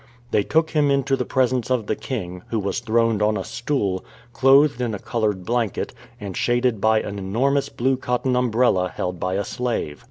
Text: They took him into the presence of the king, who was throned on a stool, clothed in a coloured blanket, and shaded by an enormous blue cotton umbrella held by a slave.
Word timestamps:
They 0.31 0.41
took 0.41 0.71
him 0.71 0.89
into 0.89 1.15
the 1.15 1.25
presence 1.27 1.69
of 1.69 1.85
the 1.85 1.95
king, 1.95 2.41
who 2.49 2.57
was 2.57 2.79
throned 2.79 3.21
on 3.21 3.37
a 3.37 3.43
stool, 3.43 4.03
clothed 4.33 4.81
in 4.81 4.95
a 4.95 4.97
coloured 4.97 5.45
blanket, 5.45 5.93
and 6.19 6.35
shaded 6.35 6.81
by 6.81 7.01
an 7.01 7.19
enormous 7.19 7.69
blue 7.69 7.97
cotton 7.97 8.35
umbrella 8.35 8.89
held 8.89 9.19
by 9.19 9.35
a 9.35 9.43
slave. 9.43 9.99